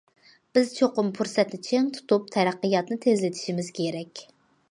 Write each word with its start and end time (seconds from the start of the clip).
بىز 0.57 0.69
چوقۇم 0.77 1.11
پۇرسەتنى 1.19 1.59
چىڭ 1.67 1.91
تۇتۇپ 1.97 2.25
تەرەققىياتنى 2.37 2.99
تېزلىتىشىمىز 3.05 3.73
كېرەك. 3.81 4.27